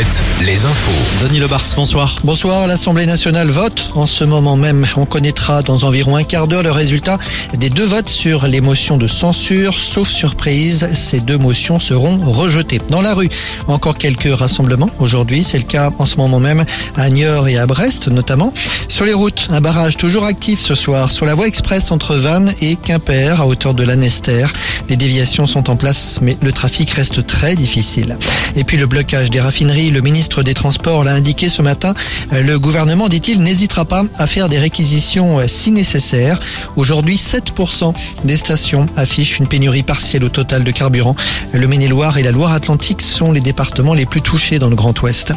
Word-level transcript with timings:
Alouette, 0.00 0.22
les 0.46 0.64
infos. 0.64 1.26
Denis 1.26 1.40
Lebars, 1.40 1.64
bonsoir. 1.76 2.14
Bonsoir, 2.24 2.66
l'Assemblée 2.66 3.04
nationale 3.04 3.50
vote. 3.50 3.90
En 3.94 4.06
ce 4.06 4.24
moment 4.24 4.56
même, 4.56 4.86
on 4.96 5.04
connaîtra 5.04 5.62
dans 5.62 5.84
environ 5.84 6.16
un 6.16 6.22
quart 6.22 6.48
d'heure 6.48 6.62
le 6.62 6.70
résultat 6.70 7.18
des 7.58 7.68
deux 7.68 7.84
votes 7.84 8.08
sur 8.08 8.46
les 8.46 8.62
motions 8.62 8.96
de 8.96 9.06
censure. 9.06 9.78
Sauf 9.78 10.08
surprise, 10.08 10.88
ces 10.94 11.20
deux 11.20 11.36
motions 11.36 11.78
seront 11.78 12.16
rejetées. 12.18 12.80
Dans 12.88 13.02
la 13.02 13.12
rue, 13.12 13.28
encore 13.68 13.96
quelques 13.98 14.34
rassemblements 14.34 14.90
aujourd'hui. 15.00 15.44
C'est 15.44 15.58
le 15.58 15.64
cas 15.64 15.90
en 15.98 16.06
ce 16.06 16.16
moment 16.16 16.40
même 16.40 16.64
à 16.96 17.10
Niort 17.10 17.48
et 17.48 17.58
à 17.58 17.66
Brest 17.66 18.08
notamment. 18.08 18.54
Sur 18.88 19.04
les 19.04 19.14
routes, 19.14 19.48
un 19.50 19.60
barrage 19.60 19.96
toujours 19.96 20.24
actif 20.24 20.60
ce 20.60 20.74
soir 20.74 21.10
sur 21.10 21.26
la 21.26 21.34
voie 21.34 21.46
express 21.46 21.90
entre 21.90 22.14
Vannes 22.14 22.54
et 22.62 22.76
Quimper 22.76 23.40
à 23.40 23.46
hauteur 23.46 23.74
de 23.74 23.82
l'Anester. 23.82 24.46
Des 24.88 24.96
déviations 24.96 25.46
sont 25.46 25.68
en 25.68 25.76
place, 25.76 26.18
mais 26.22 26.38
le 26.40 26.52
trafic 26.52 26.90
reste 26.90 27.26
très 27.26 27.54
difficile. 27.54 28.18
Et 28.56 28.64
puis 28.64 28.76
le 28.76 28.86
blocage 28.86 29.30
des 29.30 29.40
raffineries, 29.40 29.89
le 29.90 30.00
ministre 30.00 30.42
des 30.42 30.54
Transports 30.54 31.04
l'a 31.04 31.12
indiqué 31.12 31.48
ce 31.48 31.62
matin. 31.62 31.94
Le 32.32 32.58
gouvernement, 32.58 33.08
dit-il, 33.08 33.40
n'hésitera 33.40 33.84
pas 33.84 34.04
à 34.16 34.26
faire 34.26 34.48
des 34.48 34.58
réquisitions 34.58 35.38
si 35.46 35.72
nécessaire. 35.72 36.40
Aujourd'hui, 36.76 37.16
7% 37.16 37.94
des 38.24 38.36
stations 38.36 38.86
affichent 38.96 39.38
une 39.38 39.48
pénurie 39.48 39.82
partielle 39.82 40.24
au 40.24 40.28
total 40.28 40.64
de 40.64 40.70
carburant. 40.70 41.16
Le 41.52 41.66
Maine-et-Loire 41.66 42.18
et 42.18 42.22
la 42.22 42.30
Loire-Atlantique 42.30 43.02
sont 43.02 43.32
les 43.32 43.40
départements 43.40 43.94
les 43.94 44.06
plus 44.06 44.22
touchés 44.22 44.58
dans 44.58 44.70
le 44.70 44.76
Grand 44.76 45.00
Ouest. 45.02 45.32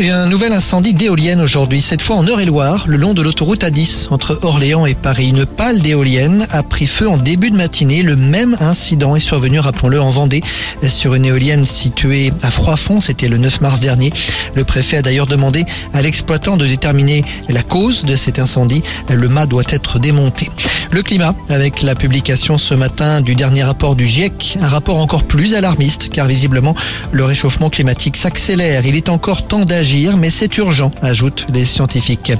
Et 0.00 0.10
un 0.10 0.26
nouvel 0.26 0.52
incendie 0.52 0.94
d'éoliennes 0.94 1.40
aujourd'hui, 1.40 1.82
cette 1.82 2.02
fois 2.02 2.14
en 2.14 2.24
Eure-et-Loire, 2.24 2.84
le 2.86 2.96
long 2.96 3.14
de 3.14 3.22
l'autoroute 3.22 3.64
A10 3.64 4.06
entre 4.10 4.38
Orléans 4.42 4.86
et 4.86 4.94
Paris. 4.94 5.30
Une 5.30 5.44
pale 5.44 5.80
d'éolienne 5.80 6.46
a 6.50 6.62
pris 6.62 6.86
feu 6.86 7.08
en 7.08 7.16
début 7.16 7.50
de 7.50 7.56
matinée. 7.56 8.02
Le 8.02 8.14
même 8.14 8.56
incident 8.60 9.16
est 9.16 9.20
survenu, 9.20 9.58
rappelons-le, 9.58 10.00
en 10.00 10.08
Vendée, 10.08 10.44
sur 10.86 11.14
une 11.14 11.24
éolienne 11.24 11.66
située 11.66 12.32
à 12.42 12.52
Froidfond. 12.52 13.00
C'était 13.00 13.26
le 13.26 13.38
9 13.38 13.60
mars 13.60 13.80
dernier. 13.80 14.12
Le 14.54 14.62
préfet 14.62 14.98
a 14.98 15.02
d'ailleurs 15.02 15.26
demandé 15.26 15.66
à 15.92 16.00
l'exploitant 16.00 16.56
de 16.56 16.64
déterminer 16.64 17.24
la 17.48 17.64
cause 17.64 18.04
de 18.04 18.14
cet 18.14 18.38
incendie. 18.38 18.84
Le 19.12 19.28
mât 19.28 19.46
doit 19.46 19.64
être 19.68 19.98
démonté. 19.98 20.48
Le 20.90 21.02
climat, 21.02 21.34
avec 21.50 21.82
la 21.82 21.94
publication 21.94 22.56
ce 22.56 22.72
matin 22.72 23.20
du 23.20 23.34
dernier 23.34 23.62
rapport 23.62 23.94
du 23.94 24.06
GIEC, 24.06 24.58
un 24.62 24.68
rapport 24.68 24.96
encore 24.96 25.24
plus 25.24 25.54
alarmiste, 25.54 26.08
car 26.08 26.26
visiblement 26.26 26.74
le 27.10 27.24
réchauffement 27.24 27.68
climatique 27.68 28.16
s'accélère. 28.16 28.86
Il 28.86 28.96
est 28.96 29.10
encore 29.10 29.46
temps 29.46 29.66
d'agir, 29.66 29.87
mais 30.18 30.28
c'est 30.28 30.54
urgent, 30.58 30.92
ajoutent 31.00 31.46
les 31.52 31.64
scientifiques. 31.64 32.32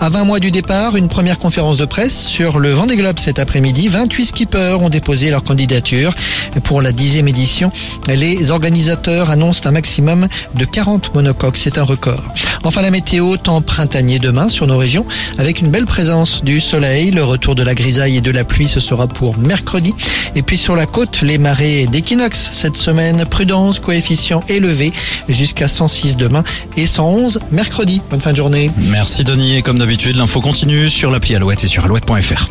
À 0.00 0.08
20 0.08 0.24
mois 0.24 0.38
du 0.38 0.50
départ, 0.50 0.96
une 0.96 1.08
première 1.08 1.38
conférence 1.38 1.76
de 1.76 1.84
presse 1.84 2.26
sur 2.26 2.60
le 2.60 2.70
Vendée 2.70 2.96
Globe 2.96 3.18
cet 3.18 3.38
après-midi. 3.38 3.88
28 3.88 4.26
skippers 4.26 4.80
ont 4.80 4.88
déposé 4.88 5.30
leur 5.30 5.42
candidature 5.42 6.14
pour 6.62 6.80
la 6.80 6.92
dixième 6.92 7.26
édition. 7.26 7.72
Les 8.06 8.52
organisateurs 8.52 9.30
annoncent 9.30 9.68
un 9.68 9.72
maximum 9.72 10.28
de 10.54 10.64
40 10.64 11.14
monocoques. 11.14 11.56
C'est 11.56 11.78
un 11.78 11.82
record. 11.82 12.22
Enfin, 12.64 12.82
la 12.82 12.90
météo, 12.92 13.36
temps 13.36 13.62
printanier 13.62 14.20
demain 14.20 14.48
sur 14.48 14.68
nos 14.68 14.78
régions, 14.78 15.04
avec 15.38 15.60
une 15.60 15.70
belle 15.70 15.86
présence 15.86 16.44
du 16.44 16.60
soleil, 16.60 17.10
le 17.10 17.24
retour 17.24 17.56
de 17.56 17.64
la 17.64 17.74
grisaille 17.74 18.18
et 18.18 18.20
de 18.20 18.30
la 18.30 18.44
pluie, 18.44 18.68
ce 18.68 18.78
sera 18.78 19.08
pour 19.08 19.36
mercredi. 19.38 19.92
Et 20.36 20.42
puis 20.42 20.56
sur 20.56 20.76
la 20.76 20.86
côte, 20.86 21.22
les 21.22 21.38
marées 21.38 21.86
d'équinoxe 21.86 22.50
cette 22.52 22.76
semaine, 22.76 23.24
prudence, 23.26 23.80
coefficient 23.80 24.44
élevé, 24.48 24.92
jusqu'à 25.28 25.68
106 25.68 26.16
demain 26.16 26.44
et 26.76 26.86
111 26.92 27.40
mercredi. 27.50 28.02
Bonne 28.10 28.20
fin 28.20 28.32
de 28.32 28.36
journée. 28.36 28.70
Merci 28.76 29.24
Denis 29.24 29.56
et 29.56 29.62
comme 29.62 29.78
d'habitude, 29.78 30.16
l'info 30.16 30.40
continue 30.40 30.90
sur 30.90 31.10
l'appli 31.10 31.34
Alouette 31.34 31.64
et 31.64 31.68
sur 31.68 31.84
alouette.fr. 31.84 32.50